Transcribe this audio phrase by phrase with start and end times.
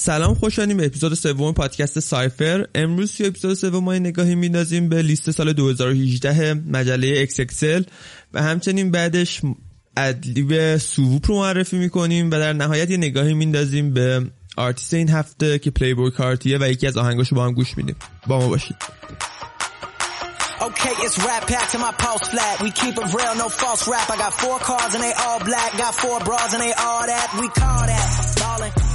[0.00, 5.02] سلام خوش به اپیزود سوم پادکست سایفر امروز توی اپیزود سوم ما نگاهی میندازیم به
[5.02, 7.82] لیست سال 2018 مجله اکس اکسل
[8.34, 9.40] و همچنین بعدش
[9.96, 14.26] ad-lib swoop رو معرفی می‌کنیم و در نهایت یه نگاهی میندازیم به
[14.56, 17.96] آرتیست این هفته که پلی بوی کارتیه و یکی از آهنگاشو با هم گوش میدیم
[18.26, 18.76] با ما باشید
[20.60, 22.54] Okay, it's rap packed to my pulse flat.
[22.64, 24.06] We keep it real, no false rap.
[24.14, 25.70] I got four cars and they all black.
[25.82, 27.28] Got four bras and they all that.
[27.40, 28.87] We call that.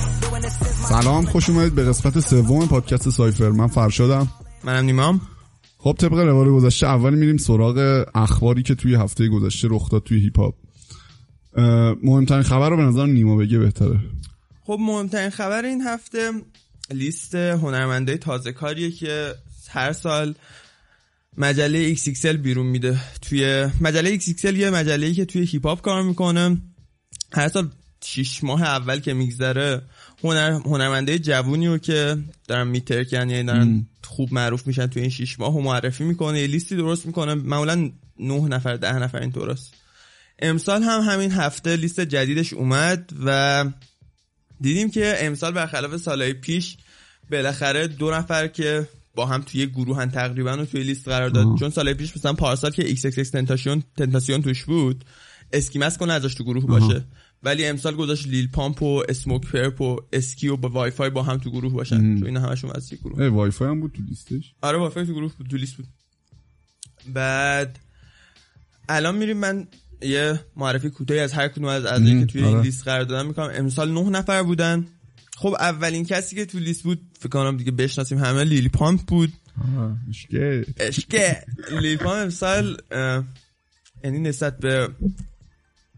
[0.89, 3.49] سلام خوش اومدید به قسمت سوم پادکست سایفر.
[3.49, 4.27] من فرشادم.
[4.63, 5.21] منم نیمام.
[5.77, 10.19] خب طبق روال گذشته اول میریم سراغ اخباری که توی هفته گذشته رخ داد توی
[10.19, 10.55] هیپ هاپ.
[12.03, 13.99] مهمترین خبر رو به نظر نیما بگه بهتره.
[14.63, 16.31] خب مهمترین خبر این هفته
[16.91, 19.35] لیست هنرمنده تازه کاریه که
[19.69, 20.35] هر سال
[21.37, 22.99] مجله XXL بیرون میده.
[23.21, 26.61] توی مجله XXL یه مجله که توی هیپ هاپ کار می‌کنه.
[27.31, 27.69] هر سال
[28.05, 29.81] شیش ماه اول که میگذره
[30.23, 35.39] هنر هنرمنده جوونی رو که دارن میترکن یعنی دارن خوب معروف میشن توی این شیش
[35.39, 39.73] ماه و معرفی می‌کنه یه لیستی درست می‌کنه معمولا نه نفر ده نفر این درست
[40.39, 43.65] امسال هم همین هفته لیست جدیدش اومد و
[44.61, 46.77] دیدیم که امسال برخلاف سالهای پیش
[47.31, 51.57] بالاخره دو نفر که با هم توی گروه تقریبا و توی لیست قرار داد.
[51.59, 55.05] چون سال پیش مثلا پارسال که ایکس تنتاسیون تنتاسیون توش بود
[55.53, 57.05] Ski Mask کنه ازش تو گروه باشه.
[57.43, 61.37] ولی امسال گذاشت Lil Pump و Smokepurpp و Ski و با وای فای با هم
[61.37, 61.97] تو گروه باشن.
[61.97, 63.27] چون اینا همشون از یک گروه.
[63.27, 65.87] وای فای هم بود تو لیستش؟ آره وای فای تو گروه بود تو لیست بود.
[67.13, 67.79] بعد
[68.89, 69.67] الان میریم من
[70.01, 72.53] یه معرفی کوتاهی از هر کدوم از اعضایی که توی آره.
[72.53, 74.87] این لیست قرار دادن می‌کنم امسال نه نفر بودن.
[75.37, 79.33] خب اولین کسی که تو لیست بود فکر کنم دیگه بشناسیم همه Lil Pump بود.
[80.09, 80.65] اشکه.
[80.77, 81.43] اشکه.
[81.71, 82.77] Lil Pump امسال
[84.03, 84.89] یعنی نسبت به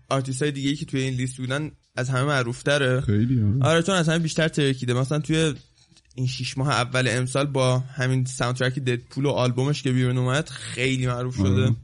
[0.10, 3.58] آرتیست های دیگه که توی این لیست بودن از همه معروف تره خیلی آره.
[3.62, 5.54] آره چون از همه بیشتر ترکیده مثلا توی
[6.16, 11.08] این شیش ماه اول امسال با همین soundtrack Deadpool و آلبومش که بیرون اومد خیلی
[11.08, 11.48] معروف شده.
[11.48, 11.76] آره.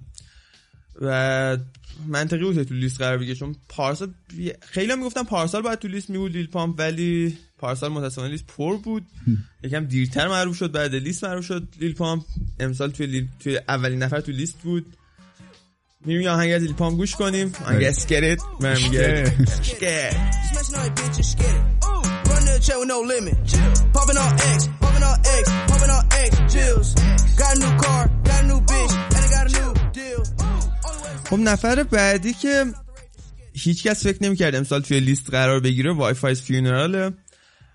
[1.02, 1.58] و
[2.08, 3.36] منطقی بود تو لیست قرار بگیره.
[3.36, 4.14] چون پارسال
[4.61, 8.77] خیلی هم می‌گفتن پارسال باید تو لیست میبود Lil Pump ولی پارسال متاسفانه لیست پر
[8.77, 9.05] بود.
[9.64, 11.67] یکم دیرتر معروف شد بعد لیست معروف شد.
[11.80, 12.23] Lil Pump
[12.59, 13.27] امسال توی Lil...
[13.39, 14.86] توی اولین نفر تو لیست بود.
[16.06, 17.54] میریم یه آهنگ از Lil Pump گوش کنیم.
[17.66, 19.23] آهنگ Esskeetit من میگه
[31.30, 32.66] خب نفر بعدی که
[33.54, 37.11] هیچ کس فکر نمی‌کرد امسال توی لیست قرار بگیره Wifisfuneral ه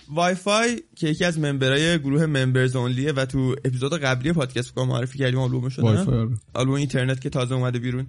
[0.09, 4.33] وای فای که یکی از member ای گروه Members Only ه و تو اپیزود قبلی
[4.33, 6.29] پادکست که معرفی کردیم آلبومش آره.
[6.55, 8.07] آلبوم اینترنت که تازه اومده بیرون.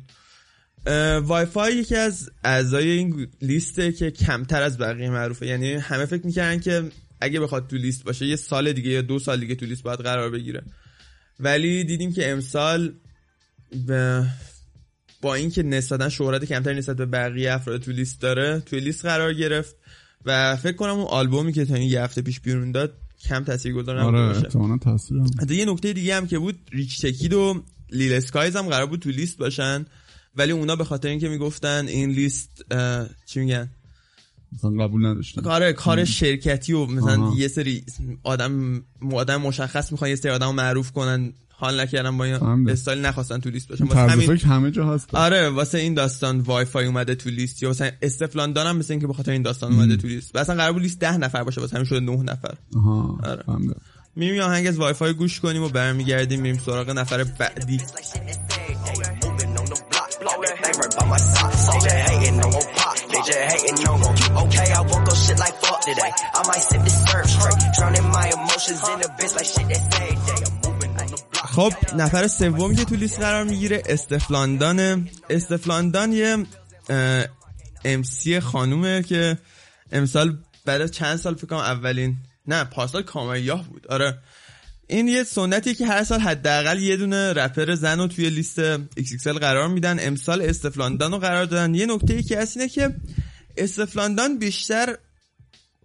[1.22, 5.48] وای فای یکی از اعضای این لیسته که کمتر از بقیه معروفه.
[5.48, 6.92] یعنی همه فکر می‌کردن که
[7.22, 10.00] اگه بخواد تو لیست باشه یه سال دیگه یا دو سال دیگه تو لیست باید
[10.00, 10.64] قرار بگیره.
[11.40, 12.94] ولی دیدیم که امسال
[15.22, 19.34] با اینکه نسبتا شهرت کمتری نسبت به بقیه افراد تو لیست داره توی لیست قرار
[19.34, 19.76] گرفت.
[20.26, 22.94] و فکر کنم اون آلبومی که تا این یه هفته پیش بیرون داد
[23.30, 27.34] کم تاثیرگذار نبود آره تاثیر حتی یه نکته دیگه هم که بود Rich the Kid
[27.34, 29.86] و Lil Skies هم قرار بود تو لیست باشن
[30.36, 32.66] ولی اونا به خاطر اینکه می‌گفتن این لیست
[33.26, 33.70] چی میگن؟
[34.54, 35.42] مثلا قبول نداشتن.
[35.42, 37.86] کار کار شرکتی و مثلا یه سری
[38.24, 41.34] آدم آدم مشخص می‌خوان یه سری آدم معروف کنن.
[41.60, 45.50] حال نکردم با این استایل نخواستن تو لیست باشن واسه همین همه جا هست آره
[45.50, 49.08] واسه این داستان وای فای اومده تو لیست یا مثلا Stefflon Don هم مثل اینکه
[49.08, 51.76] به خاطر این داستان اومده تو لیست اصلا قرار بود لیست 10 نفر باشه واسه
[51.76, 53.44] همین شده 9 نفر آها آره.
[54.16, 57.80] میریم آهنگ از وای فای گوش کنیم و برمیگردیم میریم سراغ نفر بعدی
[71.58, 76.46] خب نفر سوم که تو لیست قرار می‌گیره استفلاندان استفلاندان یه
[77.86, 79.38] امسی خانومه که
[79.92, 83.88] امسال بعد چند سال فکر اولین نه پارسال Kamaiyah بود.
[83.88, 84.18] آره.
[84.88, 89.40] این یه سنتیه که هر سال حداقل یه دونه رپر زن رو توی لیست XXL
[89.40, 89.98] قرار میدن.
[90.00, 91.76] امسال Stefflon Don رو قرار دادن.
[91.76, 92.96] یه نکته ای که هست اینه که
[93.58, 94.98] Stefflon Don بیشتر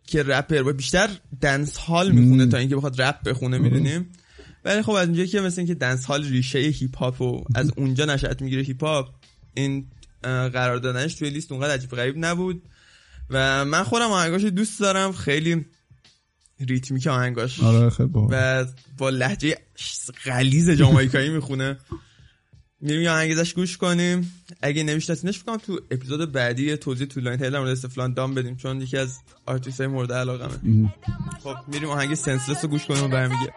[0.07, 1.11] که رپر و بیشتر
[1.41, 4.13] dancehall می‌خونه تا اینکه بخواد رپ بخونه می‌دونیم
[4.65, 8.43] ولی خب از اونجایی که مثل اینکه dancehall ریشه هیپ هاپ و از اونجا نشأت
[8.43, 9.09] می‌گیره هیپ هاپ
[9.55, 9.87] این
[10.23, 12.63] قرار دادنش توی لیست اونقدر عجیب غریب نبود
[13.31, 15.67] و من خودم آهنگاشو دوست دارم خیلی
[16.61, 18.67] ریتمیک آهنگاش آره خیلی با و
[18.99, 19.57] با لهجه
[20.25, 21.79] غلیظ جامائیکایی می‌خونه.
[22.81, 24.33] میریم یه آهنگ گوش کنیم.
[24.63, 28.81] اگه نمیشناسینش فکر تو اپیزود بعدی توضیح طولانی تری در مورد Stefflon Don بدیم چون
[28.81, 30.59] یکی از آرتیست های مورد علاقمه.
[31.43, 33.53] خب میریم آهنگ Senseless رو گوش کنیم و برمی‌گردیم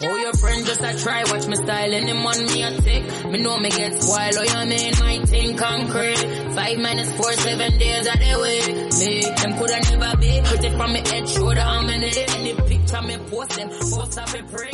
[0.00, 3.02] Oh, your friend just a try, watch me style, and them on me a tick.
[3.30, 6.22] Me know me get spoiled, oh, you mean my thing concrete.
[6.54, 8.60] Five minutes, four, seven days of the way.
[8.98, 10.40] Me, them coulda never be.
[10.44, 12.34] Put it from me head, shoulder, I'm in it.
[12.36, 14.70] Any picture me post them, post up a pray,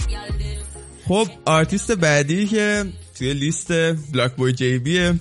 [1.08, 2.84] خب آرتیست بعدی که
[3.14, 3.72] توی لیست
[4.12, 5.14] بلاک بوی جی بیه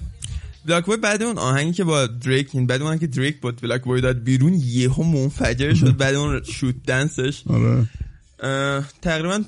[0.65, 3.81] بلاک بوی بعد اون آهنگی که با دریک این بعد اون که دریک بود بلاک
[3.81, 7.87] بوی داد بیرون یهو منفجر شد بعد اون شوت دنسش آره
[9.01, 9.43] تقریبا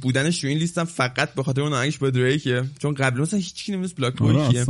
[0.00, 3.64] بودنش تو این لیستم فقط به خاطر اون آهنگش با دریکه چون قبل مثلا هیچ
[3.64, 4.66] کی نمی‌دونست BlocBoy آره کیه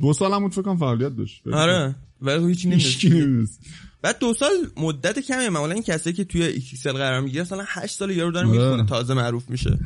[0.00, 1.48] دو سال هم فکر کنم فعالیت داشت.
[1.48, 3.60] آره ولی هیچ هیچ نمی‌دونست.
[4.02, 7.98] بعد دو سال مدت کمی معمولا این کسایی که توی ایکسل قرار می‌گیره مثلا 8
[7.98, 9.78] سال یارو داره می‌خونه تازه معروف میشه.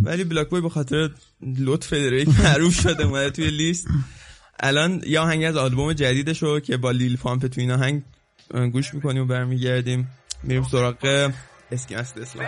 [0.00, 1.10] ولی BlocBoy به خاطر
[1.58, 3.88] لطف دریک معروف شده اومده توی لیست.
[4.60, 8.02] الان یه آهنگ از آلبوم جدیدشو که با Lil Pump تو این آهنگ
[8.72, 10.08] گوش می‌کنیم و برمیگردیم.
[10.42, 11.32] میریم سراغ
[11.70, 12.46] اسکی اسلام.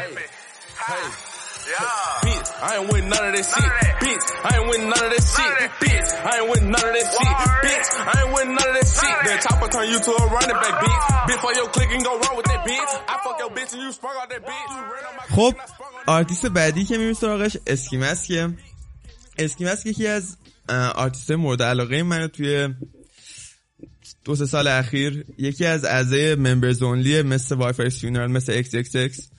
[0.83, 3.71] Bitch, I ain't with none of that shit.
[4.03, 5.53] Bitch, I ain't with none of that shit.
[5.83, 7.35] Bitch, I ain't with none of that shit.
[7.67, 9.17] Bitch, I ain't with none of that shit.
[9.27, 11.41] That chopper turn you to a running back, bitch.
[11.43, 12.93] For your click and go wrong with that bitch.
[13.09, 14.73] I fuck your bitch and you sprung out that bitch.
[15.37, 15.55] خب
[16.07, 18.49] آرتیست بعدی که میریم سراغش اسکیمسکه
[19.39, 20.37] اسکیمسک یکی از
[20.95, 22.75] آرتیست مورد علاقه من توی
[24.25, 29.32] دو سه سال اخیر یکی از اعضای Members Only مثل Wifisfuneral مثل X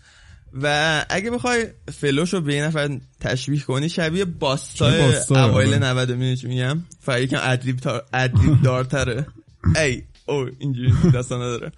[0.61, 6.11] و اگه بخوای flow شو به یه نفر تشبیه کنی شبیه Busta ی اوایل 90
[6.11, 6.83] می‌دونی چی میگم.
[6.99, 9.25] فقط یکم ad-lib دار ad-lib دارتره.
[9.81, 11.71] ای او اینجوری داستان داره.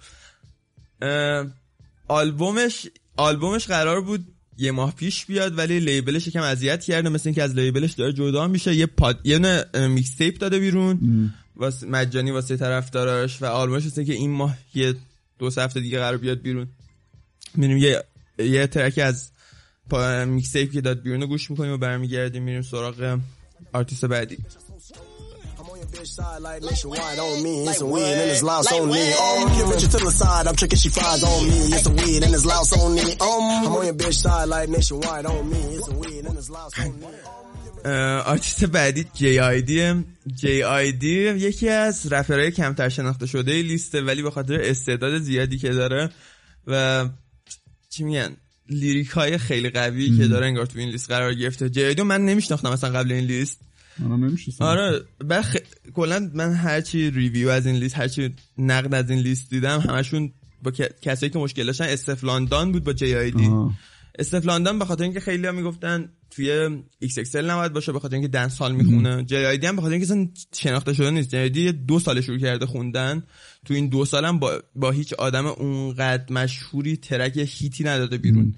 [2.08, 2.86] آلبومش
[3.16, 4.26] آلبومش قرار بود
[4.58, 7.92] یه ماه پیش بیاد ولی label ش یکم اذیت کرده مثل اینکه از label ش
[7.92, 8.74] داره جدا میشه.
[8.74, 11.32] یه پاد یه mixtape داده بیرون.
[11.56, 13.42] واسه مجانی واسه طرفداراش.
[13.42, 14.94] و آلبومش هست که این ماه یه
[15.38, 16.68] دو هفته دیگه قرار بیاد بیرون.
[17.54, 18.02] میریم یه
[18.38, 19.30] یه track از
[20.26, 23.18] میکس که داد بیرون گوش می‌کنیم و برمیگردیم میریم سراغ
[23.72, 24.38] آرتیست بعدی.
[38.24, 40.04] آرتیست بعدی جی آی دی
[40.34, 45.58] جی آی دی یکی از رفرهای کمتر شناخته شده لیسته ولی به خاطر استعداد زیادی
[45.58, 46.10] که داره
[46.66, 47.04] و
[47.96, 48.36] چی میگن
[48.70, 51.70] lyric های خیلی قوی که داره انگار تو این لیست قرار گرفته.
[51.70, 53.60] J.I.D من نمیشناختم مثلا قبل این لیست.
[54.62, 55.00] آره
[55.30, 55.56] بخ...
[55.94, 60.32] کلا من هرچی review از این لیست هرچی نقد از این لیست دیدم همشون
[60.62, 60.70] با
[61.02, 63.50] کسایی که مشکل داشتن Stefflon Don بود با J.I.D.
[64.18, 68.14] Stefflon Don به خاطر اینکه خیلی ها می‌گفتن توی ایکس اکسل نباید باشه به خاطر
[68.14, 69.24] اینکه dancehall می‌خونه.
[69.24, 71.30] J.I.D هم به خاطر اینکه شناخته شده نیست.
[71.30, 73.22] J.I.D دو سال شروع کرده خوندن.
[73.64, 78.54] تو این دو سالم با, با هیچ آدم اونقدر مشهوری track hit ی نداده بیرون.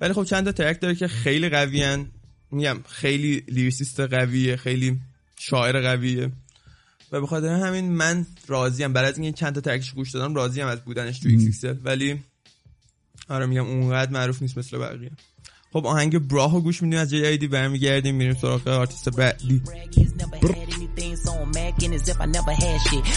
[0.00, 2.10] ولی خب چند تا track داره که خیلی قویان.
[2.50, 4.98] میگم خیلی lyricist قویه خیلی
[5.38, 6.30] شاعر قویه.
[7.12, 8.92] و به خاطر همین من راضیم.
[8.92, 12.20] بعد از اینکه چند تا track ش گوش دادم راضیم از بودنش تو X ولی
[13.28, 15.10] آره میگم اونقدر معروف نیست مثل بقیه.
[15.72, 19.62] خب آهنگ Bruh رو گوش میدیم از J.I.D برمیگردیم میریم سراغ آرتیست بعدی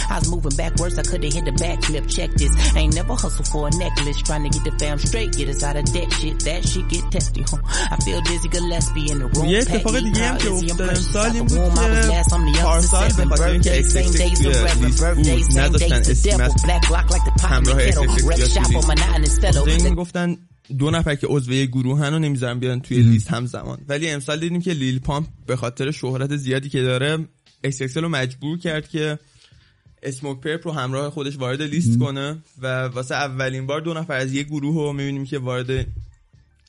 [0.10, 2.06] I was moving backwards, I could've hit the backflip.
[2.16, 2.54] Check this.
[2.76, 4.20] Ain't never hustle for a necklace.
[4.28, 6.36] Trying to get the fam straight, get us out of debt shit.
[6.48, 7.44] That shit get testy.
[7.94, 9.46] I feel dizzy Gillespie in the room.
[9.50, 11.74] یه اتفاق دیگه هم که افتاد امسال این بود
[12.54, 16.54] که پارسال به خاطر اینکه اکس اکس اکس بود نداشتن اسم از
[17.44, 18.58] همراه اکس اکس
[19.58, 20.38] اکس این گفتن
[20.80, 23.78] دو نفر که عضو گروهن رو نمی‌ذارن بیان توی لیست همزمان.
[23.88, 27.28] ولی امسال دیدیم که Lil Pump به خاطر شهرت زیادی که داره
[27.64, 29.20] X رو مجبور کرد که
[30.04, 34.44] Smokepurpp رو همراه خودش وارد لیست کنه و واسه اولین بار دو نفر از یه
[34.44, 35.88] گروه رو می‌بینیم که وارد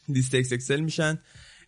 [0.09, 1.19] لیست اکس اکسل میشن.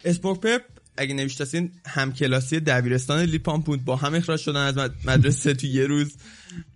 [0.04, 0.62] Smokepurpp
[0.98, 5.86] اگه نمیشناسین همکلاسی دبیرستان Lil Pump بود با هم اخراج شدن از مدرسه تو یه
[5.86, 6.16] روز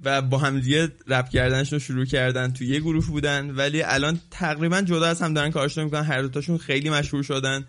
[0.05, 3.51] و با هم دیگه رپ کردنشون شروع کردن تو یه گروه بودن.
[3.51, 6.03] ولی الان تقریبا جدا از هم دارن کارشون می‌کنن.
[6.03, 7.65] هر دوتاشون خیلی مشهور شدن.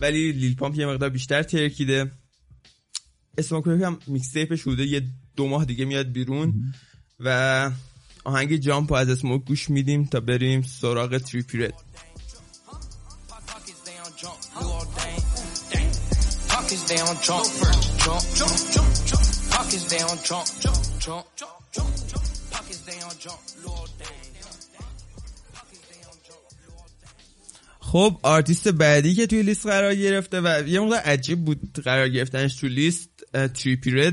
[0.00, 2.10] ولی Lil Pump یه مقدار بیشتر ترکیده.
[3.38, 5.02] Smoke هم mixtape ش یه
[5.36, 6.72] دو ماه دیگه میاد بیرون
[7.20, 7.70] و
[8.24, 11.74] آهنگ Jump از Smoke گوش میدیم تا بریم سراغ Trippie Redd
[27.80, 32.56] خب آرتیست بعدی که توی لیست قرار گرفته و یه موقع عجیب بود قرار گرفتنش
[32.56, 33.10] تو لیست
[33.54, 34.10] تریپی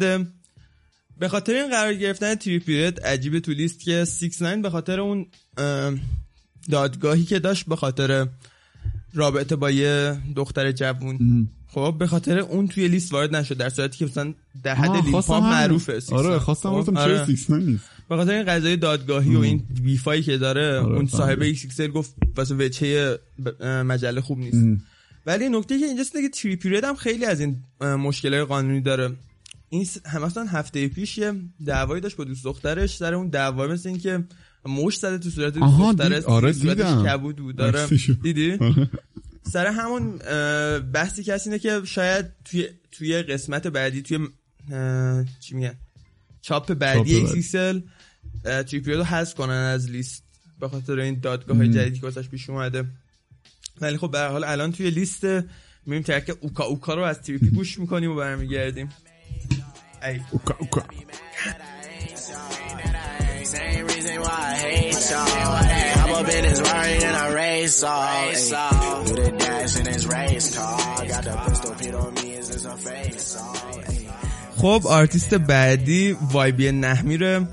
[1.20, 5.00] به خاطر این قرار گرفتن تریپی رد عجیبه تو لیست که 6 9 به خاطر
[5.00, 5.26] اون
[6.70, 8.28] دادگاهی که داشت به خاطر
[9.18, 13.98] رابطه با یه دختر جوون خب به خاطر اون توی لیست وارد نشد در صورتی
[13.98, 14.34] که مثلا
[14.64, 15.22] در حد همین.
[15.30, 16.40] معروفه سیکس آره.
[16.40, 17.26] خواستم خب، گفتم آره.
[17.36, 17.58] چرا
[18.10, 21.42] به خاطر این قضای دادگاهی و این بیفایی که داره آره، اون صاحب.
[21.42, 23.20] ایکس گفت واسه وچه
[23.64, 24.84] مجله خوب نیست
[25.26, 29.12] ولی نکته که اینجاست که Trippie Redd هم خیلی از این مشکل قانونی داره
[29.70, 31.34] این هم مثلا هفته پیش یه
[31.66, 34.24] دعوایی داشت با دوست دخترش سر اون دعوا مثل این که
[34.66, 37.06] مشت زده تو صورت دوست دخترش آره، صورتش دیدم.
[37.06, 37.88] کبود بود داره.
[38.24, 38.90] دیدی آره.
[39.52, 40.18] سر همون
[40.80, 44.28] بحثی که هست اینه که شاید توی توی قسمت بعدی توی
[45.40, 45.76] چی میگن؟
[46.42, 47.16] چاپ بعدی.
[47.16, 47.82] ایکسل
[48.44, 50.24] Trippie رو حذف کنن از لیست
[50.60, 52.86] به خاطر این دادگاه های جدیدی که واسش پیش اومده.
[53.82, 55.24] ولی خب به هر حال الان توی لیست
[55.86, 58.90] میریم track Uka Uka رو از Trippie گوش می‌کنیم و برمیگردیم.
[60.04, 60.20] ای.
[60.32, 60.84] Uka، Uka.
[64.08, 65.56] Reason why I hate y'all.
[66.00, 69.08] Hop up in this Rari and I race off.
[69.08, 71.06] Do the dash in this race car.
[71.12, 73.38] Got the pistol pit on me, is this a face.
[74.58, 77.48] خب آرتیست بعدی YBN Nahmir ه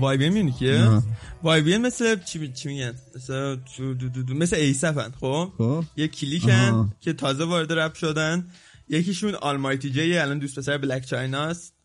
[0.00, 1.02] وایبی میونی که نه.
[1.42, 5.84] وایبی مثل چی, چی میگن مثل دو دو دو دو مثل ایسفن خب خب.
[5.96, 6.92] یه کلیکن.
[7.00, 8.46] که تازه وارد رپ شدن
[8.88, 11.75] یکیشون آلمایتی جی الان دوست پسر بلک چایناست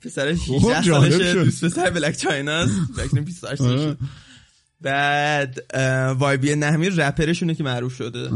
[0.00, 1.44] پسرش خب، 18 جالب سالشه شد.
[1.44, 3.78] دوست پسر بلک چایناست بلک 28 آره.
[3.78, 3.96] سالشه.
[4.80, 8.30] بعد اه، وایبی نحمی رپرشونه که معروف شده.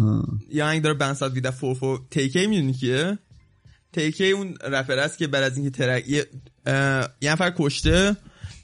[0.50, 3.18] یا هنگ داره بنساد ویدا فوفو تیکی می‌دونی کیه؟
[3.92, 6.26] تیکی اون رپر است که بعد از اینکه ترک یه
[7.22, 8.16] نفر کشته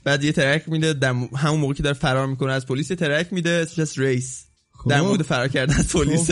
[0.05, 3.51] بعد یه track میده در همون موقع که داره فرار می‌کنه از پلیس track میده
[3.51, 4.45] اسمش Race.
[4.73, 4.91] خب.
[4.91, 6.31] در مورد فرار کردن از خب، پلیس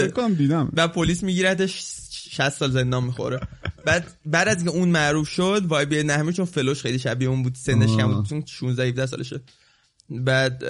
[0.76, 1.84] و پلیس میگیردش
[2.30, 3.40] 60 سال زندان می‌خوره.
[3.85, 7.42] بعد بعد از اینکه اون معروف شد YBN Nahmir چون flow ش خیلی شبیه اون
[7.42, 7.97] بود سنش.
[7.97, 9.40] کم بود چون 16 17 سالشه
[10.11, 10.64] بعد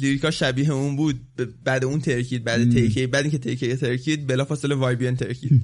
[0.00, 1.20] lyric ا شبیه اون بود
[1.64, 5.62] بعد اون ترکید بعد Tay-K بعد اینکه Tay-K ترکید بلافاصله YBN ترکید.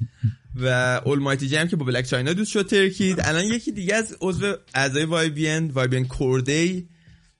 [0.55, 0.67] و
[1.05, 3.19] اولمایتی جم که با بلک چاینا دوست شد ترکید.
[3.23, 6.89] الان یکی دیگه از عضو اعضای وایبین وایبین کوردی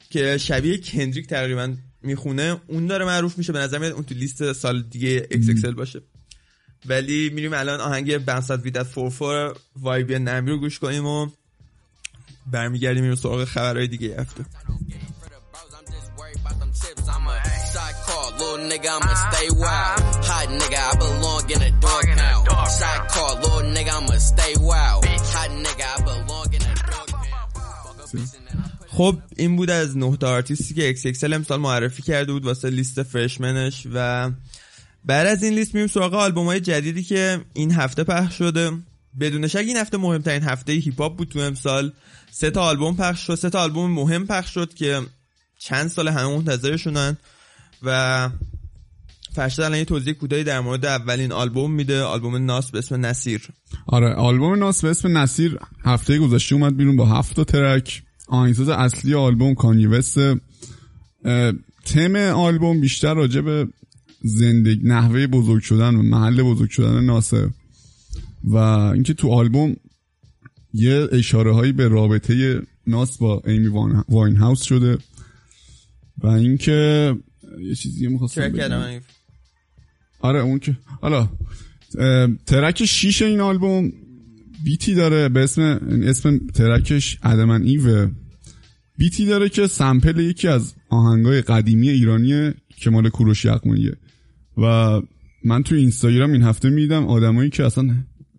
[0.10, 1.74] که شبیه کندریک تقریبا
[2.04, 6.02] می‌خونه اون داره معروف میشه به نظر میاد اون تو لیست سال دیگه اکسل باشه.
[6.86, 11.30] ولی میریم الان آهنگ بنساد وید از 44 وایبی انم رو گوش کنیم و
[12.52, 14.46] برمیگردیم می‌رسیم سراغ خبرهای دیگه هفته.
[28.88, 32.34] خب این بود از نه تا آرتیستی که ایکس اكس ال ام سال معرفی کرده
[32.34, 34.32] بود واسه لیست freshman ش و
[35.06, 38.72] بعد از این لیست میریم سراغ آلبوم های جدیدی که این هفته پخش شده.
[39.20, 41.92] بدون شک این هفته مهمترین هفته هیپ هاپ بود تو امسال.
[42.32, 45.02] سه تا آلبوم پخش شد سه تا آلبوم مهم پخش شد که
[45.60, 47.18] چند سال همه منتظرشونن
[47.84, 48.30] و
[49.34, 53.48] فرشاد الان یه توضیح کوتاهی در مورد اولین آلبوم میده آلبوم ناس به اسم نصیر
[53.88, 58.04] آره آلبوم ناس به اسم نصیر هفته گذشته اومد بیرون با هفت تا track.
[58.28, 60.34] آهنگساز اصلی آلبوم کانی وست اه،
[61.86, 63.68] تم آلبوم بیشتر راجع به
[64.24, 67.50] زندگی نحوه بزرگ شدن و محل بزرگ شدن ناسه
[68.44, 69.76] و اینکه تو آلبوم
[70.74, 73.68] یه اشاره هایی به رابطه ناس با ایمی
[74.10, 74.98] واین هاوس شده
[76.18, 77.16] و اینکه
[77.62, 79.02] یه چیزی می‌خواستم بگم.
[80.20, 81.30] آره اون که حالا
[82.46, 83.92] ترک شیش این آلبوم
[84.64, 85.62] بیتی داره به اسم
[86.04, 88.12] اسم ترکش ادمن ایوه.
[88.98, 93.98] beat ی داره که sample یکی از آهنگای قدیمی ایرانیه که مال کوروش یغماییه
[94.58, 95.02] و
[95.44, 97.96] من تو اینستاگرام این هفته دیدم آدمایی که اصلا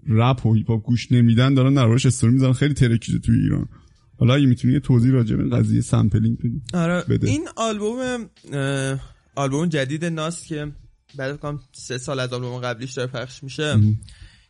[0.09, 3.69] رپ و هیپ هاپ گوش نمیدن دارن در روش استوری می‌ذارن خیلی ترکیده توی ایران.
[4.19, 6.63] حالا اگه می‌تونی یه توضیح راجع به قضیه sampling بدی.
[6.75, 7.29] آره بده.
[7.29, 8.31] این آلبوم
[9.35, 10.73] آلبوم جدید ناس که
[11.17, 13.81] فکر کنم سه سال از آلبوم قبلیش داره پخش میشه.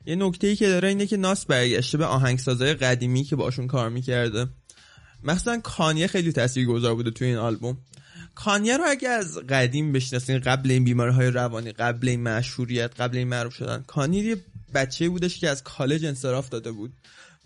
[0.07, 3.88] یه نکته ای که داره اینه که ناس برگشته به آهنگسازهای قدیمی که باشون کار
[3.88, 4.47] می‌کرده.
[5.25, 7.78] مثلا کانیه خیلی تاثیرگذار بوده توی این آلبوم.
[8.34, 13.16] کانیه رو اگه از قدیم بشناسین قبل این بیماری های روانی قبل این مشهوریت قبل
[13.16, 14.36] این معروف شدن کانیه یه
[14.74, 16.92] بچه بودش که از کالج انصراف داده بود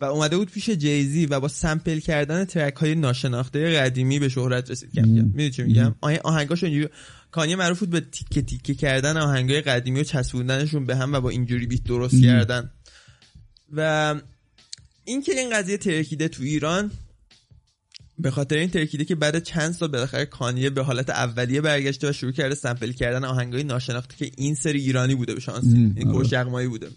[0.01, 4.71] و اومده بود پیش جیزی و با سمپل کردن ترک های ناشناخته قدیمی به شهرت
[4.71, 4.93] رسید.
[4.95, 6.89] کم کم می‌دونی چی میگم؟ آهنگ آهنگاش اینجوری
[7.31, 11.31] کانیه معروف بود به تیکه تیکه کردن آهنگای قدیمی و چسبوندنشون به هم و با
[11.31, 12.71] اینجوری بیت درست کردن.
[13.73, 14.15] و
[15.05, 16.91] اینکه این قضیه ترکیده تو ایران
[18.19, 22.13] به خاطر این ترکیده که بعد چند سال بالاخره کانیه به حالت اولیه برگشته و
[22.13, 26.09] شروع کرده سمپل کردن آهنگای ناشناخته که این سری ایرانی بوده به شانسی ام، این
[26.09, 26.19] آره.
[26.19, 26.89] کوش یغمایی بوده.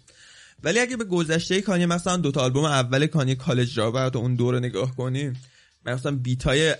[0.62, 4.96] ولی اگه به گذشته کانیه مثلا دوتا آلبوم اول کانیه کالج رابرت اون دوره نگاه
[4.96, 5.36] کنیم
[5.86, 6.74] مثلا بیتای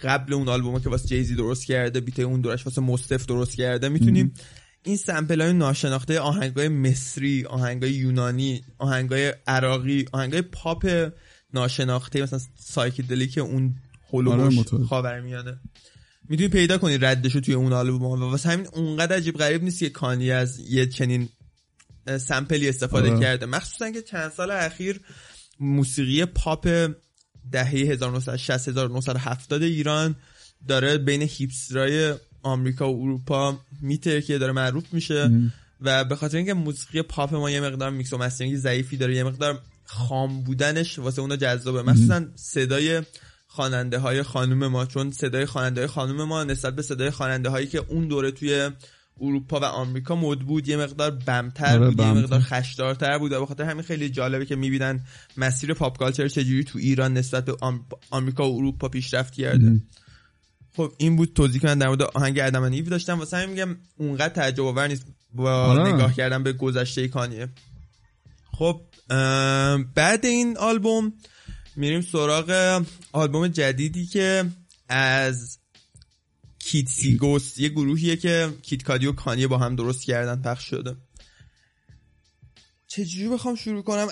[0.00, 3.88] قبل اون آلبوم که واسه جیزی درست کرده بیتای اون دورش واسه مستف درست کرده
[3.88, 4.34] می‌تونیم
[4.82, 11.10] این sample های ناشناخته آهنگای مصری آهنگای یونانی آهنگای عراقی آهنگای پاپ
[11.54, 13.74] ناشناخته مثلا psychedelic اون
[14.12, 14.84] آره، هولوش متوجه.
[14.84, 15.60] خاورمیانه
[16.28, 19.90] می‌تونی پیدا کنی ردشو توی اون آلبوم و واسه همین اونقدر عجیب غریب نیست که
[19.90, 21.28] کانی از یه چنین
[22.16, 23.20] sample ی استفاده آره.
[23.20, 25.00] کرده مخصوصا که چند سال اخیر
[25.60, 26.88] موسیقی پاپ
[27.52, 30.16] دهه 1960 1970 ایران
[30.68, 35.30] داره بین hipster ای آمریکا و اروپا میترکه داره معروف میشه
[35.80, 39.24] و به خاطر اینکه موسیقی پاپ ما یه مقدار میکس و mastering ضعیفی داره یه
[39.24, 41.82] مقدار خام بودنش واسه اونا جذابه.
[41.82, 43.02] مخصوصا صدای
[43.46, 47.66] خواننده های خانم ما چون صدای خواننده های خانم ما نسبت به صدای خواننده هایی
[47.66, 48.70] که اون دوره توی
[49.20, 52.20] اروپا و آمریکا مد بود یه مقدار بمتر آره، بود یه بمتر.
[52.20, 55.00] مقدار خشدارتر بود و به خاطر همین خیلی جالبه که می‌بینن
[55.36, 59.80] مسیر pop culture چجوری تو ایران نسبت به آم- آمریکا و اروپا پیشرفت کرده.
[60.76, 63.18] خب این بود توضیح که من در مورد آهنگ ادم داشتم.
[63.18, 65.92] واسه همین میگم اونقدر تعجب آور نیست با آره.
[65.92, 67.48] نگاه کردم به گذشته کانیه.
[68.58, 68.80] خب
[69.94, 71.12] بعد این آلبوم
[71.76, 74.44] میریم سراغ آلبوم جدیدی که
[74.88, 75.58] از
[76.58, 80.96] کیت سیگوس یه گروهیه که کیت کادی و کانیه با هم درست کردن پخش شده.
[82.86, 84.08] چجوری بخوام شروع کنم؟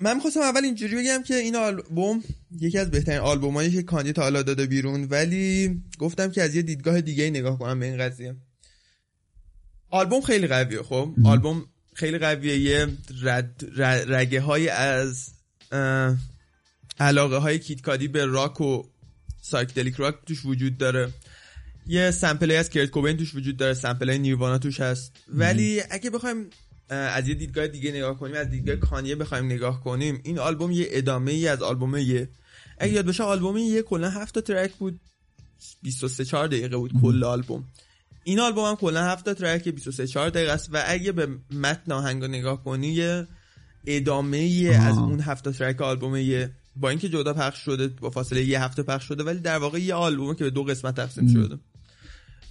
[0.00, 2.22] من می‌خواستم اول اینجوری بگم که این آلبوم
[2.60, 6.62] یکی از بهترین آلبومایی که کانیه تا حالا داده بیرون ولی گفتم که از یه
[6.62, 8.36] دیدگاه دیگه نگاه کنم به این قضیه.
[9.90, 12.58] آلبوم خیلی قویه خب؟ آلبوم خیلی قویه.
[12.58, 12.86] یه
[13.22, 15.28] رد ر- رگه های از
[17.00, 18.82] علاقه های کید کادی به راک و
[19.40, 21.12] psychedelic rock توش وجود داره.
[21.86, 23.74] یه sample از کرت کوبین توش وجود داره.
[23.74, 25.12] sample های نیروانا توش هست.
[25.28, 26.50] ولی اگه بخوایم
[26.88, 30.86] از یه دیدگاه دیگه نگاه کنیم از دیدگاه کانیه بخوایم نگاه کنیم این آلبوم یه
[30.90, 32.28] ادامه ای از آلبوم یه.
[32.78, 35.00] اگه یاد باشه آلبوم یه کلا هفت تا ترک بود.
[35.82, 37.64] 23 4 دقیقه بود کل آلبوم.
[38.30, 40.68] این آلبوم هم کلا 7 تا ترک 23 4 دقیقه است.
[40.72, 43.02] و اگه به متن آهنگ نگاه کنی
[43.86, 44.68] ادامه ای.
[44.68, 48.82] از اون 7 تا ترک آلبوم با اینکه جدا پخش شده با فاصله یه هفته
[48.82, 51.58] پخش شده ولی در واقع یه آلبومه که به دو قسمت تقسیم شده.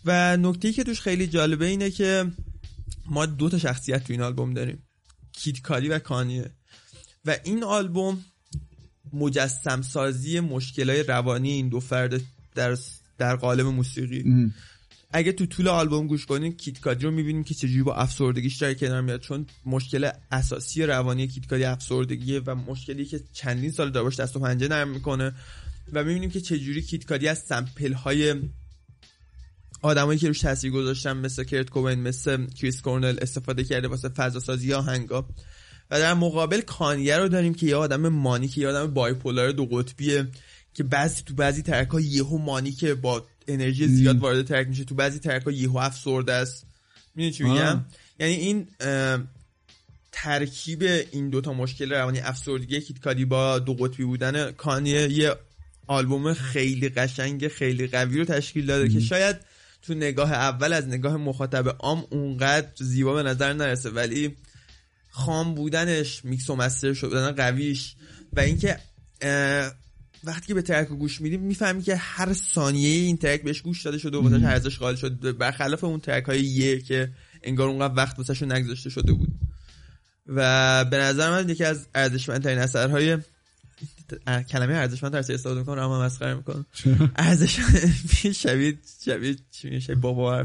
[0.05, 2.31] و نکته که توش خیلی جالبه اینه که
[3.05, 4.83] ما دو تا شخصیت تو این آلبوم داریم.
[5.31, 6.51] کید کادی و کانیه.
[7.25, 8.25] و این آلبوم
[9.13, 12.21] مجسم سازی مشکلای روانی این دو فرد
[12.55, 12.77] در
[13.17, 14.51] در قالب موسیقی.
[15.11, 18.75] اگه تو طول آلبوم گوش کنین کید کادی رو می‌بینیم که چجوری با افسردگیش داره
[18.75, 19.19] کنار میاد.
[19.19, 24.39] چون مشکل اساسی روانی کید کادی افسردگیه و مشکلی که چندین سال داره دست و
[24.39, 25.33] پنجه نرم می‌کنه.
[25.93, 28.35] و می‌بینیم که چجوری کید کادی از sample های
[29.81, 34.39] آدمایی که روش تاثیر گذاشتن مثل کرت کوبین مثل کریس کورنل استفاده کرده واسه فضا
[34.39, 35.29] سازی آهنگا
[35.91, 40.27] و در مقابل کانیه رو داریم که یه آدم مانیکه یه آدم بایپولار دو قطبیه.
[40.79, 44.95] که بعضی تو بعضی ترک ها یهو مانیکه با انرژی زیاد وارد ترک میشه تو
[44.95, 46.65] بعضی ترک ها یهو افسرده است.
[47.15, 47.85] می‌دونی چی میگم.
[48.19, 48.67] یعنی این
[50.11, 55.35] ترکیب این دوتا مشکل روانی افسردگی کیت کادی با دو قطبی بودن کانیه یه
[55.87, 59.35] آلبوم خیلی قشنگ خیلی قوی رو تشکیل داده که شاید
[59.81, 64.35] تو نگاه اول از نگاه مخاطب عام اونقدر زیبا به نظر نرسه ولی
[65.09, 67.95] خام بودنش میکس و master شدن قویش
[68.33, 68.79] و اینکه
[70.23, 73.97] وقتی که به track گوش میدیم می‌فهمی که هر ثانیه این track بهش گوش داده
[73.97, 77.11] شده و واسش ارزش قائل شد برخلاف اون track های یه که
[77.43, 79.29] انگار اونقدر وقت واسهشون نگذاشته شده بود.
[80.27, 83.17] و به نظر من یکی از ارزشمندترین اثرهای
[84.49, 86.65] کلمه ارزشمند ترسی استفاده می‌کنم اما مسخره می‌کنم.
[87.15, 87.59] ارزش
[88.35, 90.43] شبیه شبیه چی میشه بابا.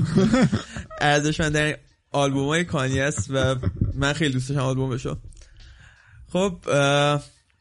[1.00, 1.76] ارزشمندترین
[2.10, 3.54] آلبوم های کانی است و
[3.94, 5.16] من خیلی دوست داشتم آلبومشو.
[6.28, 6.58] خب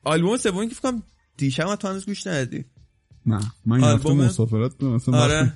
[0.03, 0.93] آلبوم سومی که فکر
[1.37, 2.65] دیشب هم تو هنوز گوش ندادی.
[3.25, 5.53] نه من این آلبوم- مسافرت مثلا آره.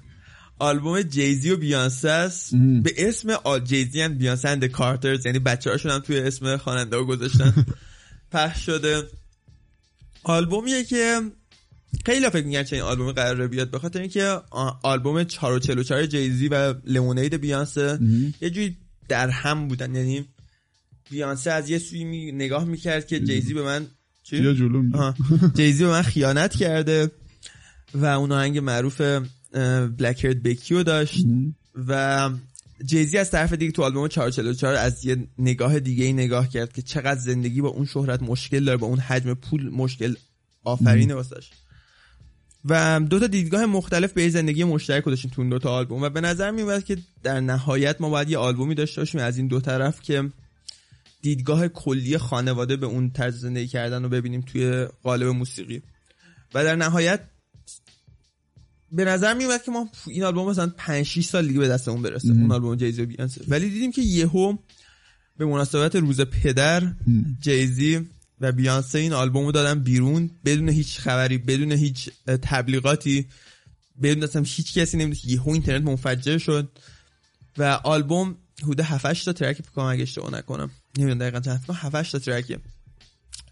[0.60, 2.56] آلبوم جی زی و بیانسه است.
[2.84, 3.60] به اسم آ...
[3.60, 7.66] جی زی and بیانسه and کارترز یعنی بچه هاشون هم توی اسم خواننده ها گذاشتن.
[8.32, 9.04] پخش شده.
[10.24, 11.22] آلبومیه که
[12.06, 13.72] خیلی فکر میگن چه این آلبوم قراره بیاد.
[13.72, 14.40] به خاطر اینکه
[14.84, 18.00] آلبوم 444 جیزی و لمونید بیانسه
[18.42, 19.96] یه جوری در هم بودن.
[19.96, 20.26] یعنی
[21.10, 22.32] بیانسه از یه سوی می...
[22.32, 23.88] نگاه می‌کرد که جیزی به من
[24.30, 24.84] چی؟ بیا جلو.
[24.94, 25.16] آها.
[25.56, 27.12] جیزی به من خیانت کرده
[27.94, 29.02] و اون آهنگ معروف
[29.98, 31.26] بلکرد بکیو داشت
[31.88, 32.30] و
[32.86, 36.82] جیزی از طرف دیگه تو آلبوم 444 از یه نگاه دیگه ای نگاه کرد که
[36.82, 40.16] چقدر زندگی با اون شهرت مشکل داره با اون حجم پول مشکل
[40.63, 41.50] آفرینه واسش
[42.66, 46.10] و دو تا دیدگاه مختلف به زندگی مشترک داشتیم تو اون دو تا آلبوم و
[46.10, 49.60] به نظر میاد که در نهایت ما باید یه آلبومی داشته باشیم از این دو
[49.60, 50.30] طرف که
[51.21, 55.82] دیدگاه کلی خانواده به اون طرز زندگی کردن رو ببینیم توی قالب موسیقی.
[56.53, 57.21] و در نهایت
[58.91, 62.01] به نظر می اومد که ما این آلبوم مثلا 5 6 سال دیگه به دستمون
[62.01, 64.58] برسه اون آلبوم جیزی و بیانسه ولی دیدیم که یهو
[65.38, 66.93] به مناسبت روز پدر
[67.41, 68.08] جیزی
[68.41, 72.10] و بیانسه این آلبوم رو دادن بیرون بدون هیچ خبری بدون هیچ
[72.41, 73.27] تبلیغاتی
[74.03, 76.71] بدون اصلا هیچ کسی نمی‌دونه که یهو اینترنت منفجر شد.
[77.58, 80.71] و آلبوم حدود 7 تا ترک فکر کنم اگه اشتباه نکنم.
[80.98, 82.60] نمی‌دونم دقیقاً چند فکر کنم 7 تا ترکه.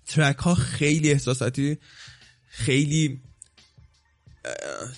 [0.06, 1.78] ترک ها خیلی احساساتی
[2.48, 3.22] خیلی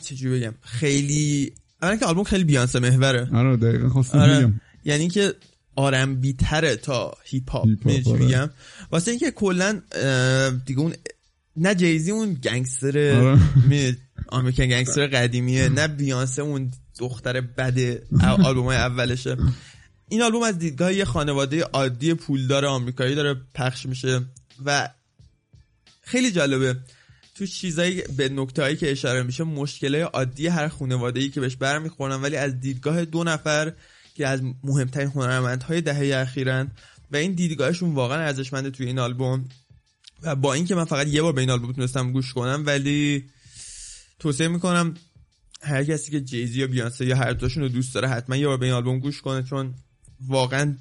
[0.01, 3.29] چجوری بگم؟ خیلی اولا که آلبوم خیلی بیانسه محوره.
[3.33, 4.39] آره دقیقا خواستم آره.
[4.39, 4.61] بگم.
[4.85, 5.33] یعنی که
[5.75, 7.67] آرنبی تره تا هیپ هاپ.
[8.19, 8.49] میگم؟
[8.91, 9.81] واسه اینکه کلا
[10.65, 10.93] دیگه اون
[11.57, 13.97] نه جیزی اون گنگستر آره.
[14.27, 17.77] آمریکن گنگستر قدیمیه نه بیانسه اون دختر بد
[18.21, 19.37] آلبوم های اولشه.
[20.09, 24.21] این آلبوم از دیدگاه یه خانواده عادی پولدار آمریکایی داره پخش میشه
[24.65, 24.89] و
[26.01, 26.75] خیلی جالبه.
[27.35, 32.21] تو چیزایی به نکته که اشاره میشه مشکله عادی هر خانواده ای که بهش برمیخورن
[32.21, 33.73] ولی از دیدگاه دو نفر
[34.15, 36.71] که از مهمترین هنرمندهای دهه اخیرن
[37.11, 39.49] و این دیدگاهشون واقعا ارزشمنده توی این آلبوم.
[40.23, 43.29] و با اینکه من فقط یه بار به این آلبوم تونستم گوش کنم ولی
[44.19, 44.93] توصیه می‌کنم
[45.61, 48.57] هر کسی که جیزی یا بیانسه یا هر دوشون رو دوست داره حتما یه بار
[48.57, 49.73] به این آلبوم گوش کنه چون
[50.27, 50.75] واقعا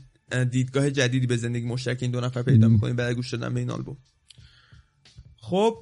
[0.50, 2.96] دیدگاه جدیدی به زندگی مشترک این دو نفر پیدا می‌کنیم.
[2.96, 3.96] بعد گوش دادن به این آلبوم.
[5.36, 5.78] خب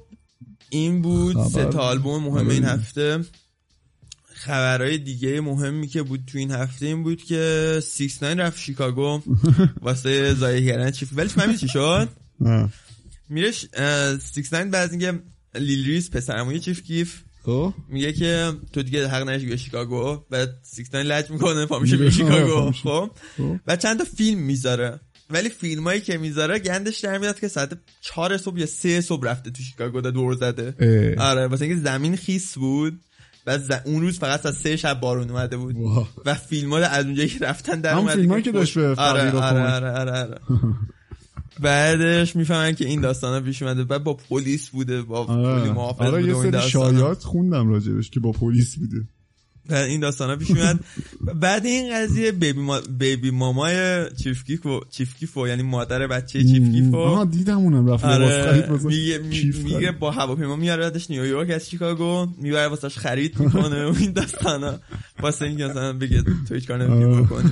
[0.69, 1.49] این بود خبر.
[1.49, 2.49] سه تا آلبوم مهم.
[2.49, 3.25] این هفته.
[4.33, 9.21] خبرهای دیگه مهمی که بود تو این هفته این بود که سیکس ناین رفت شیکاگو.
[9.81, 11.09] واسه ضایع کردن چیف.
[11.13, 12.09] ولی فهمیدی چی شد.
[13.29, 13.65] میرش
[14.19, 15.19] سیکس ناین بعد از اینکه
[15.55, 20.49] لیل ریس پسرعموی چیف کیف خب میگه که تو دیگه حق نداشتی به شیکاگو بعد
[20.63, 22.09] سیکس ناین لج می‌کنه پا میشه به.
[22.09, 22.71] شیکاگو.
[22.83, 23.59] خب خب.
[23.67, 28.37] و چند تا فیلم می‌ذاره ولی فیلمایی که می‌ذاره گندش در میاد که ساعت چهار
[28.37, 31.27] صبح یا سه صبح رفته تو شیکاگو دور زده اه.
[31.29, 32.99] آره واسه اینکه زمین خیس بود
[33.45, 36.09] بعد ز- اون روز فقط از سه شب بارون اومده بود واه.
[36.25, 39.19] و فیلم ها از اونجایی که رفتن در همون اومده فیلمایی که داشت به آره
[39.21, 39.73] فقیر و آره کمک.
[39.73, 40.39] آره آره, آره.
[41.59, 43.83] بعدش می‌فهمن که این داستان ها پیش اومده.
[43.83, 46.91] بعد با پلیس بوده با پلیس آره محافظ آره بوده یه سری داستانا.
[46.91, 48.97] شایعات خوندم راجبش که با پلیس بوده.
[49.69, 50.79] بعد این داستان ها پیش اومد
[51.39, 52.79] بعد این قضیه بیبی, ما...
[52.99, 58.05] بیبی مامای چیف گیفو چیف گیفو یعنی مادر بچه چیف گیفو آها دیدم اونم رفت
[58.05, 59.91] آره میگه می- میگه.
[59.91, 64.79] با هواپیما میاردش نیویورک از شیکاگو می‌بره واسش خرید می‌کنه و این داستانا.
[65.19, 67.23] واسه اینکه مثلا بگه تو هیچ کار نمی‌تونی.
[67.23, 67.51] بکنی.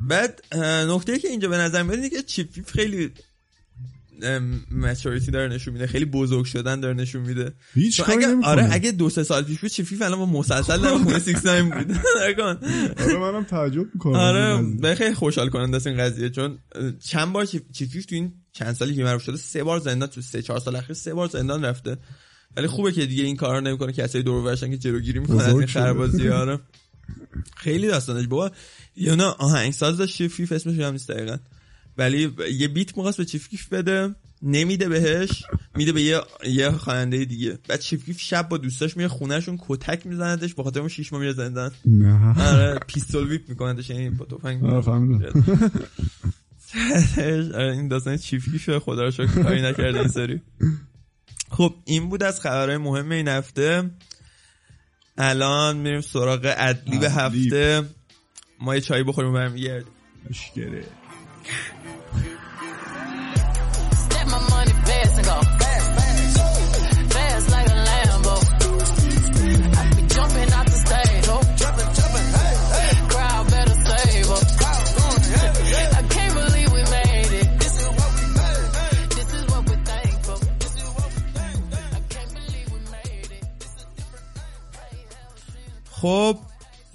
[0.00, 0.42] بعد
[0.88, 3.10] نکته که اینجا به نظر میاد اینه که چیف خیلی
[4.70, 8.36] maturity داره نشون میده خیلی بزرگ شدن داره نشون میده هیچ اگه.
[8.44, 11.46] آره اگه دو سه سال پیش بود چیف کیف الان با مسلسل در خونه سیکس
[11.46, 11.90] ناین بود
[12.28, 12.58] نکن.
[12.98, 16.58] آره منم تعجب می‌کنم آره خیلی خوشحال کننده است این قضیه چون
[17.04, 20.08] چند بار چیف چیف کیف تو این چند سالی که معروف شده سه بار زندان
[20.08, 21.96] تو سه چهار سال اخیر سه بار زندان رفته
[22.56, 25.54] ولی خوبه که دیگه این کارا نمی‌کنه کسایی دور و برشن که جلوگیری می‌کنن از
[25.54, 25.80] این شده.
[25.80, 26.58] خربازی آره
[27.56, 28.26] خیلی داستانش.
[28.26, 28.50] بابا
[28.96, 31.36] یه نه آهنگساز داشت چیف کیف اسمش هم نیست دقیقا.
[31.98, 35.42] ولی یه beat می‌خواست به چیف کیف بده نمیده بهش
[35.74, 37.58] میده به یه یه خواننده دیگه.
[37.68, 41.20] بعد چیف کیف شب با دوستاش میره خونهشون کتک میزندش به خاطر اون شیش ماه
[41.20, 41.70] میره زندان.
[42.38, 44.82] آره پیستول ویپ میکنندش یعنی با تفنگ آره
[47.54, 50.40] آره، این داستان چیفی شده خدا رو شکر کاری نکرده این سری.
[51.50, 53.90] خب این بود از خبرهای مهم این هفته.
[55.18, 57.52] الان میریم سراغ ادلی به ادلیب.
[57.52, 57.84] هفته.
[58.60, 59.92] ما یه چایی بخوریم و برمیگردیم.
[60.30, 60.84] اشکره
[86.00, 86.38] خب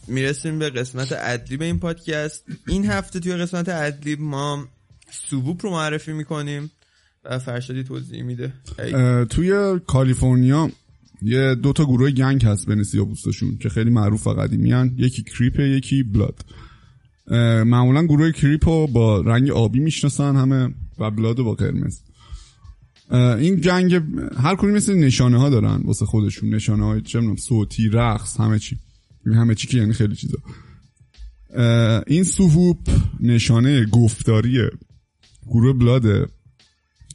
[0.08, 2.46] می‌رسیم به قسمت ad-lib این پادکست.
[2.68, 4.68] این هفته توی قسمت ad-lib ما
[5.12, 6.72] soo woop رو معرفی می‌کنیم
[7.24, 8.54] و فرشادی توضیح میده.
[9.30, 10.72] توی کالیفرنیا
[11.22, 14.94] یه دو تا گروه gang هست بین سیاپوستاشون که خیلی معروف و قدیمی هن.
[14.98, 16.46] یکی کریپ یکی بلاد.
[17.66, 22.00] معمولا گروه کریپ رو با رنگ آبی می‌شناسن همه و بلاد با قرمز.
[23.12, 24.02] این gang
[24.38, 26.56] هر کدوم مثل نشانه ها دارن واسه خودشون.
[26.56, 28.80] نشانه های چه صوتی رقص همه چی.
[29.34, 30.38] همه چی که یعنی خیلی چیزا.
[32.08, 34.70] این soo whoop نشانه گفتاری
[35.48, 36.28] گروه Blood ه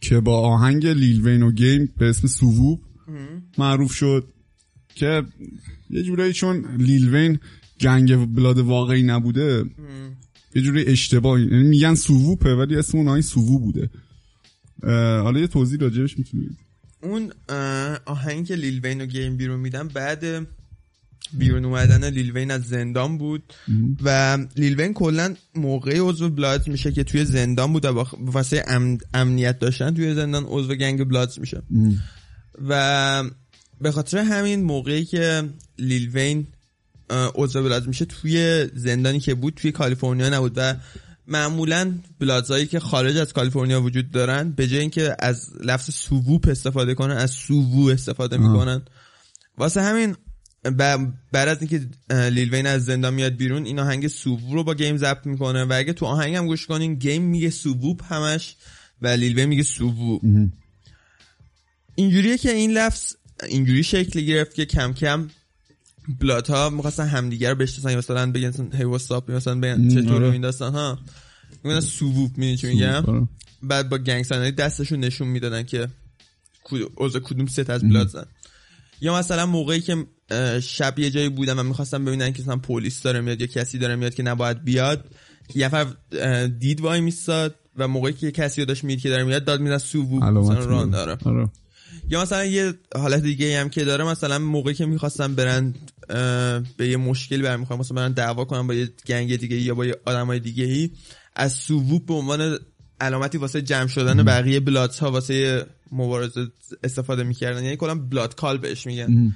[0.01, 2.81] که با آهنگ Lil Wayne و Game به اسم Soo Whoop
[3.59, 4.29] معروف شد
[4.95, 5.23] که
[5.91, 7.39] یه جورایی چون Lil Wayne
[7.81, 9.65] gang Blood واقعی نبوده
[10.55, 13.91] یه جوری اشتباه یعنی میگن Soo Whoop ه ولی اسم اون آهنگ Soo Woo بوده.
[15.23, 16.59] حالا یه توضیح راجبش می‌تونید.
[17.03, 17.33] اون
[18.07, 20.47] آهنگ Lil Wayne و Game بیرون میدن بعد
[21.33, 23.53] بیرون اومدن Lil Wayne از زندان بود
[24.05, 28.99] و Lil Wayne کلا موقع عضو Bloods میشه که توی زندان بود و واسه امن-
[29.15, 31.63] امنیت داشتن توی زندان عضو gang Bloods میشه.
[32.69, 33.25] و
[33.81, 35.43] به خاطر همین موقعی که
[35.79, 36.47] Lil Wayne
[37.11, 40.75] اه، عضو Bloods میشه توی زندانی که بود توی کالیفرنیا نبود و
[41.27, 46.15] معمولا Bloods ایی که خارج از کالیفرنیا وجود دارن به جای اینکه از لفظ soo
[46.15, 48.83] whoop استفاده کنن از soo woo استفاده می‌کنن.
[49.59, 50.17] واسه همین
[50.63, 54.65] بعد از اینکه اه، Lil Wayne از زندان میاد بیرون این آهنگ Soo Woo رو
[54.65, 58.13] با Game ضبط می‌کنه و اگه تو آهنگ هم گوش کنین Game میگه soo whoop
[58.13, 58.57] همش
[59.03, 60.19] و Lil Wayne میگه soo woo
[61.95, 63.15] اینجوریه که این لفظ
[63.49, 65.29] اینجوری شکل گرفت که کم کم
[66.21, 70.33] Blood ها می‌خواستن همدیگه رو بشناسن مثلا بگن hey what's up مثلا بگن چطور آره.
[70.33, 70.99] این داستان ها.
[71.65, 73.29] میگن سوووپ می‌دونی چی میگم؟
[73.63, 75.89] بعد با گنگسترهای دستشون نشون می‌دادن که
[76.97, 78.27] عضو کدوم ست از بلاد زن.
[79.01, 80.07] یا مثلا موقعی که
[80.63, 83.97] شب یه جایی بودن و می‌خواستن ببینن که مثلا پلیس داره میاد یا کسی داره
[83.97, 85.05] میاد که نباید بیاد
[85.55, 85.87] یه نفر
[86.47, 90.25] دید وای میستاد و موقعی که کسی رو داشت می‌دید که داره میاد داد سووو
[90.25, 90.91] علامت مثلا ران.
[90.91, 91.19] داره.
[91.25, 91.49] آره.
[92.09, 95.75] یا مثلا یه حالت دیگه هم که داره مثلا موقعی که می‌خواستن برن
[96.77, 99.97] به یه مشکلی برمی‌خورن مثلا برن دعوا کنن با یه gang دیگه یا با یه
[100.05, 100.91] آدمای دیگه ای
[101.37, 102.59] از soo whoop به عنوان
[103.01, 106.47] علامتی واسه جمع شدن بقیه Bloods ها واسه مبارزه
[106.85, 107.65] استفاده می‌کردن.
[107.65, 109.35] یعنی کلا blood call بهش میگن.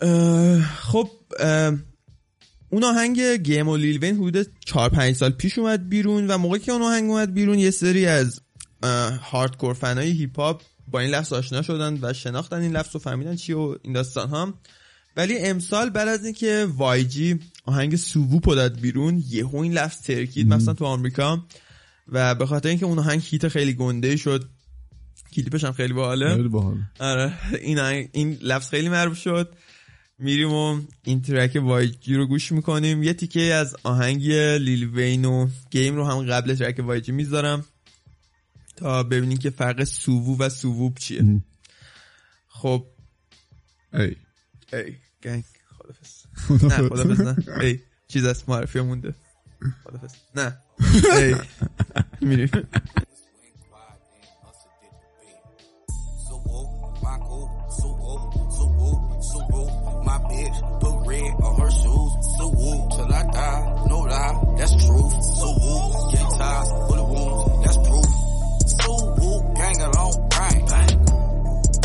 [0.00, 1.74] اه، خب اه،
[2.70, 6.60] اون آهنگ Game و Lil Wayne حدود 4 5 سال پیش اومد بیرون و موقعی
[6.60, 8.40] که اون آهنگ اومد بیرون یه سری از
[9.22, 12.98] hardcore fan ای هیپ هاپ با این لفظ آشنا شدن و شناختن این لفظ و
[12.98, 14.54] فهمیدن چی و این داستان ها.
[15.16, 20.48] ولی امسال بعد از اینکه YG آهنگ Soo Woo داد بیرون یهو این لفظ ترکید
[20.48, 21.44] مثلا تو آمریکا.
[22.08, 24.48] و به خاطر اینکه اون آهنگ hit خیلی گنده شد
[25.34, 26.48] کلیپش هم خیلی باحاله.
[27.00, 27.32] آره.
[27.60, 27.78] این
[28.12, 29.54] این لفظ خیلی معروف شد.
[30.18, 33.02] میریم و این track YG رو گوش می‌کنیم.
[33.02, 37.64] یه تیکه از آهنگ Lil Wayne و Game رو هم قبل track YG می‌ذارم
[38.76, 41.42] تا ببینیم که فرق soo woo و soo whoop چیه.
[42.48, 42.86] خب.
[43.92, 44.16] ای.
[44.72, 44.94] ای.
[45.22, 45.44] گنگ.
[45.78, 47.36] خدافز نه خدافز نه.
[47.60, 47.78] ای.
[48.08, 49.14] چیز از معرفی مونده.
[49.84, 50.58] خدافز نه.
[51.18, 51.34] ای.
[52.20, 52.50] میریم.
[61.30, 62.36] Bitch on her shoes.
[62.38, 65.24] So whoop, till I die, no lie, that's truth.
[65.24, 68.06] So whoop, get ties, bullet wounds, that's proof.
[68.66, 71.06] So whoop, gang along, bang, bang.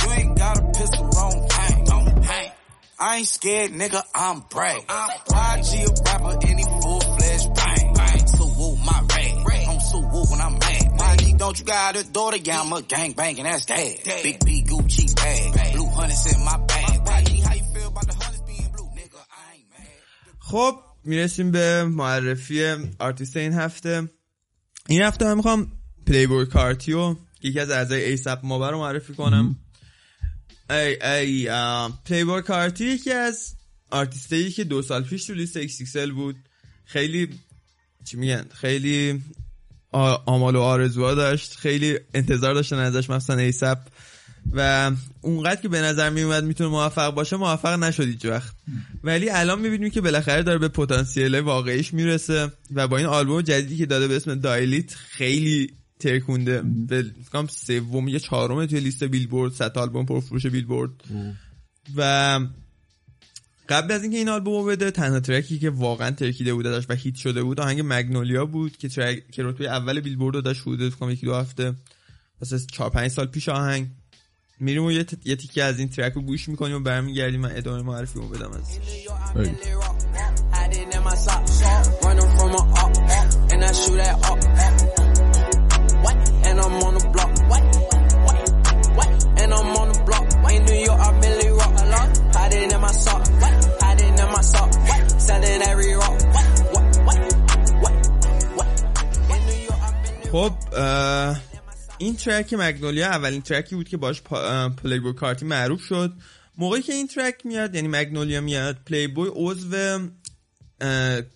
[0.03, 2.51] You ain't got a pistol wrong, hang, don't hang.
[2.97, 4.83] I ain't scared, nigga, I'm brave.
[4.89, 8.27] I'm YG a rapper, any full-fledged bang, bang.
[8.27, 10.81] So whoop, my rag, I'm so whoop when I'm mad.
[10.97, 12.37] YG, don't you got a daughter?
[12.37, 13.97] Yeah, I'm a gang banging, that's dad.
[14.23, 16.74] Big B Gucci bag, blue hundreds in my bag.
[20.55, 22.63] خب می‌رسیم به معرفی
[22.99, 24.09] آرتیست این هفته.
[24.89, 25.71] این هفته من می‌خوام
[26.07, 29.55] Playboi Carti و یکی از اعضای A$AP Mob رو معرفی کنم.
[30.69, 31.49] ای ای
[32.05, 33.55] Playboi Carti یکی از
[33.91, 36.35] آرتیستایی که دو سال پیش تو لیست XXL بود.
[36.85, 37.39] خیلی
[38.05, 39.23] چی میگن؟ خیلی
[40.25, 41.55] آمال و آرزوها داشت.
[41.55, 43.77] خیلی انتظار داشتن ازش مثلا A$AP
[44.51, 48.55] و اونقدر که به نظر می اومد می‌تونه موفق باشه موفق نشد هیچ وقت.
[49.03, 53.77] ولی الان می‌بینیم که بالاخره داره به پتانسیل واقعیش می‌رسه و با این آلبوم جدیدی
[53.77, 56.61] که داده به اسم دایلیت خیلی ترکونده.
[56.87, 60.91] به فکرم سوم یا چهارم توی لیست بیلبورد صد آلبوم پرفروش بیلبورد.
[61.95, 62.39] و
[63.69, 67.15] قبل از اینکه این آلبومو بده تنها ترکی که واقعا ترکیده بود داشت و هیت
[67.15, 71.09] شده بود آهنگ مگنولیا بود که ترک که رتبه اول بیلبورد رو داشت حدود کنم
[71.09, 71.73] یکی دو هفته
[72.41, 73.87] واسه 4 5 سال پیش آهنگ.
[74.59, 77.81] میریم و یه, یه تیکی از این ترک رو گوش می‌کنیم و برمیگردیم من ادامه
[77.81, 78.79] معرفی رو بدم از
[100.31, 100.51] خب
[101.97, 104.21] این track Magnolia اولین track ی بود که باش
[104.83, 106.13] Playboi Carti معروف شد.
[106.57, 109.99] موقعی که این track میاد یعنی Magnolia میاد Playboi عضو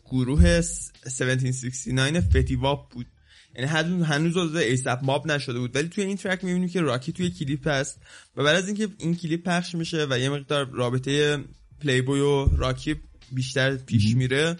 [0.05, 3.07] گروه 1769 فتیواپ بود.
[3.55, 5.75] یعنی هنوز هنوز عضو A$AP Mob نشده بود.
[5.75, 8.01] ولی توی این track می‌بینیم که Rocky توی کلیپ هست.
[8.35, 11.43] و بعد از اینکه این کلیپ پخش میشه و یه مقدار رابطه
[11.81, 12.95] Playboi و Rocky
[13.31, 14.57] بیشتر پیش میره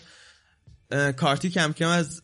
[1.18, 2.22] کارتی کم کم از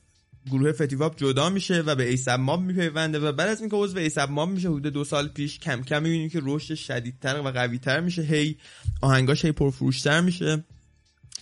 [0.51, 4.29] گروه فتیواپ جدا میشه و به ایسب ماب میپیونده و بعد از اینکه عضو ایسب
[4.29, 8.21] ماب میشه حدود دو سال پیش کم کم می‌بینیم که رشد شدیدتر و قویتر میشه.
[8.21, 8.57] هی
[9.01, 10.63] آهنگاش هی پرفروشتر میشه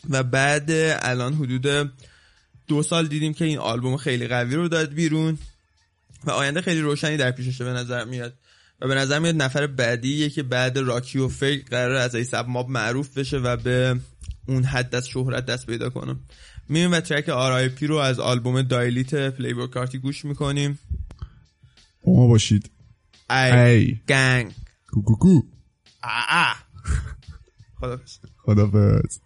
[0.10, 1.92] و بعد الان حدود
[2.68, 5.38] دو سال دیدیم که این آلبوم خیلی قوی رو داد بیرون
[6.24, 8.34] و آینده خیلی روشنی در پیششه به نظر میاد.
[8.82, 12.70] و به نظر میاد نفر بعدیه که بعد راکی و فیک قرار از ایساب ماب
[12.70, 14.00] معروف بشه و به
[14.48, 16.16] اون حد از شهرت دست پیدا کنه.
[16.70, 17.88] میریم و track R.I.P.
[17.88, 20.80] رو از آلبوم Die Lit Playboi Carti گوش می‌کنیم.
[22.08, 22.70] ما باشید.
[23.30, 24.00] ای, ای.
[24.08, 24.52] گنگ.
[24.88, 25.42] کو کو کو.
[27.80, 29.20] خدافز خدافز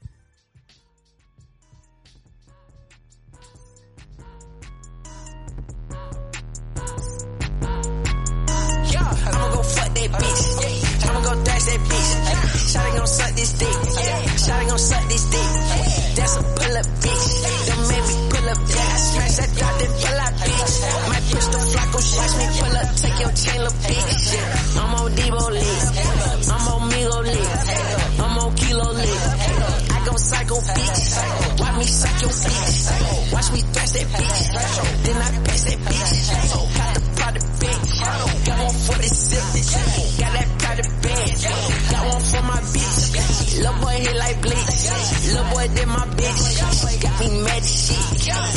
[12.67, 14.36] Shot gon' suck this dick, yeah.
[14.45, 15.66] Shot gon' suck this dick.
[16.77, 17.25] Up bitch.
[17.65, 18.59] Don't make me pull up.
[18.69, 20.73] Yeah, I smash that drop, then pull out bitch.
[21.09, 22.89] My pistol flock gon' watch me pull up.
[23.01, 24.25] Take your chain, little bitch.
[24.29, 25.65] Yeah, I'm on Debo lit.
[26.53, 27.49] I'm on Migo lit.
[28.21, 29.09] I'm on Kilo lit.
[29.89, 31.01] I go psycho bitch.
[31.57, 33.33] Watch me suck your bitch.
[33.33, 34.37] Watch me thrash that bitch.
[35.01, 36.29] Then I pass that bitch.
[36.77, 37.89] Got the product bitch.
[38.45, 39.73] Got one for the six.
[40.21, 41.31] Got that private band.
[41.89, 43.57] Got one for my bitch.
[43.57, 44.77] Little boy hit like bleach.
[45.25, 47.01] Little boy did my bitch.
[47.01, 47.97] Got me mad shit.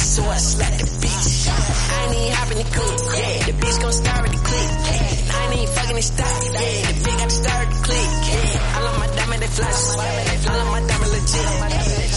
[0.01, 1.49] So I slapped the bitch.
[1.49, 3.01] I ain't even hopping the coupe.
[3.21, 4.71] Yeah, the bitch gon' start with the click.
[4.71, 6.43] Yeah, I ain't even fucking the stock.
[6.51, 8.11] Yeah, the bitch got to start the click.
[8.31, 9.83] Yeah, I love my diamond, they flash.
[9.91, 11.47] I love my diamond legit.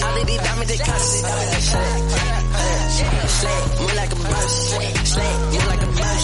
[0.03, 1.23] All of these diamonds, they cost.
[3.33, 4.53] Slay, move like a boss.
[5.13, 6.23] Slay, move like a boss.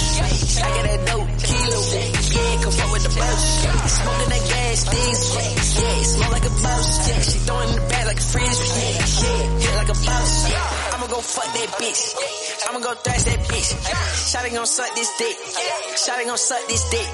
[0.60, 2.19] I got that dope kilo.
[2.60, 3.44] Yeah, fuck with the boss.
[3.88, 5.20] Smoking that gas, things.
[5.80, 6.88] Yeah, smell like a boss.
[7.08, 8.60] Yeah, she throwing the bag like a fridge.
[8.60, 10.32] Yeah, yeah, hit like a boss.
[10.94, 12.02] I'ma go fuck that bitch.
[12.68, 13.70] I'ma go thrash that bitch.
[14.30, 15.36] Shotty gon' suck this dick.
[16.04, 17.08] Shotty gon' suck this dick.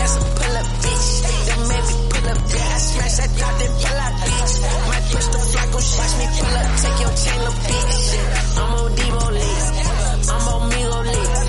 [0.00, 1.08] That's a pull up bitch.
[1.46, 2.38] Don't make me pull up.
[2.40, 4.52] Yeah, I smash that drop, then pull out bitch.
[4.88, 6.68] My pistol flock gon' watch me pull up.
[6.80, 8.00] Take your chain, little bitch.
[8.56, 9.64] I'm on Debo lit.
[10.24, 11.39] I'm on Migo lit.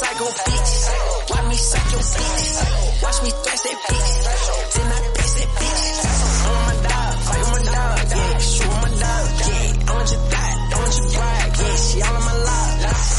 [0.00, 0.72] Psycho bitch.
[1.30, 2.50] Watch me suck your bitch.
[3.04, 4.10] Watch me thrash that bitch.
[4.74, 5.98] Then I pass that bitch.
[6.40, 7.12] I'm my dog.
[7.28, 7.98] Fight my dog.
[8.16, 9.24] Yeah, shoot my dog.
[9.48, 10.56] Yeah, I want your thought.
[10.72, 11.52] I want your bride.
[11.60, 12.72] Yeah, she all on my love.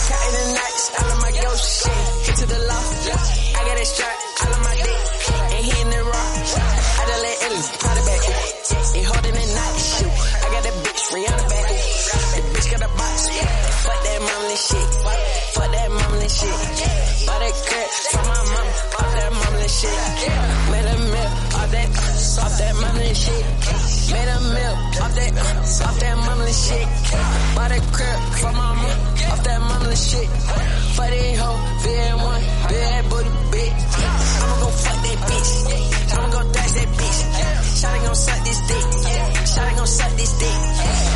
[0.09, 0.85] Counting the nights.
[0.97, 2.03] All of my ghost shit.
[2.25, 3.05] Hit to the loft.
[3.11, 4.17] I got that strap.
[4.41, 5.01] All of my dick.
[5.53, 6.33] And he in the rock.
[6.41, 8.21] I just let Ellie it back.
[9.11, 9.77] Holding it night.
[9.91, 10.13] Shoot.
[10.41, 11.67] I got that bitch Rihanna back.
[12.33, 13.17] The bitch got a box.
[13.85, 14.89] Fuck that mama shit.
[15.53, 15.89] Fuck that
[16.31, 17.29] that shit.
[17.29, 18.67] All that crack from my mom,
[18.99, 19.99] off that mama shit.
[20.71, 21.89] Made a milk, off that,
[22.43, 23.45] off that mama shit.
[24.11, 25.31] Made a milk, off that,
[25.87, 26.87] off that mama shit.
[27.55, 28.97] Buy that crib from my mom,
[29.31, 30.27] off that mama shit.
[30.95, 33.79] For that hoe, VN1, bad booty bitch.
[34.41, 35.51] I'ma go fuck that bitch.
[36.13, 37.19] I'ma go dash that bitch.
[37.81, 38.85] Shotty gon' suck this dick.
[39.51, 40.57] Shotty gon' suck this dick.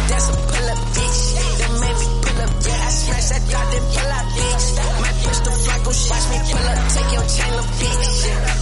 [0.10, 1.20] That's a pull up bitch.
[1.60, 2.80] That made me the bed.
[2.80, 4.66] I smash that dot, then pull out, bitch.
[5.02, 8.14] My pistol fly, go shots me, pull up, take your chain, little bitch.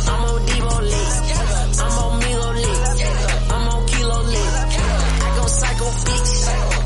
[0.07, 1.21] I'm on Devo League.
[1.83, 3.01] I'm on Milo League.
[3.53, 4.55] I'm on Kilo League.
[5.23, 6.33] I go psycho, bitch.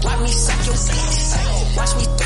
[0.05, 1.77] Watch me suck your bitch.
[1.77, 2.16] Watch me